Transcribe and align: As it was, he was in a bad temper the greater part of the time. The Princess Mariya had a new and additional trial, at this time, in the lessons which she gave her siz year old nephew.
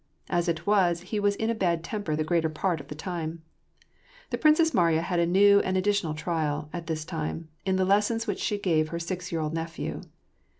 As 0.31 0.49
it 0.49 0.65
was, 0.65 1.01
he 1.01 1.19
was 1.19 1.35
in 1.35 1.51
a 1.51 1.53
bad 1.53 1.83
temper 1.83 2.15
the 2.15 2.23
greater 2.23 2.49
part 2.49 2.81
of 2.81 2.87
the 2.87 2.95
time. 2.95 3.43
The 4.31 4.37
Princess 4.39 4.73
Mariya 4.73 5.03
had 5.03 5.19
a 5.19 5.27
new 5.27 5.59
and 5.59 5.77
additional 5.77 6.15
trial, 6.15 6.71
at 6.73 6.87
this 6.87 7.05
time, 7.05 7.49
in 7.67 7.75
the 7.75 7.85
lessons 7.85 8.25
which 8.25 8.39
she 8.39 8.57
gave 8.57 8.89
her 8.89 8.97
siz 8.99 9.31
year 9.31 9.41
old 9.41 9.53
nephew. 9.53 10.01